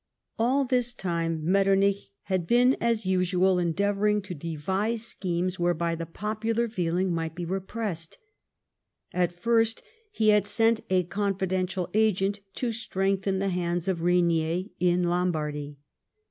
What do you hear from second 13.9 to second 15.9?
Rainier in Lombardy.